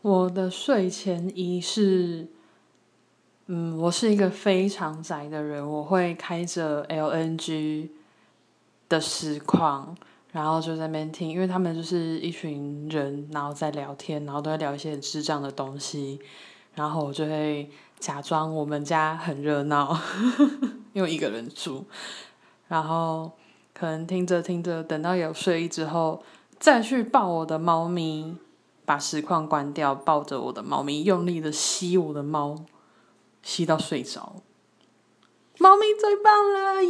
[0.00, 2.28] 我的睡前仪式，
[3.46, 7.88] 嗯，我是一个非常宅的人，我会开着 LNG
[8.88, 9.96] 的实况，
[10.30, 16.20] 然后就在那边听，因为他们就是一群人，然后在聊天，然后都在聊一些很智障的东西，
[16.76, 17.68] 然后我就会
[17.98, 19.98] 假装我们家很热闹，
[20.94, 21.84] 因为一个人住，
[22.68, 23.32] 然后
[23.74, 26.22] 可能听着听着，等到有睡意之后，
[26.60, 28.36] 再去抱我的猫咪。
[28.88, 32.64] 把实况关掉，抱着我的猫咪，用力的吸我的猫，
[33.42, 34.36] 吸到睡着。
[35.58, 36.82] 猫咪最棒了，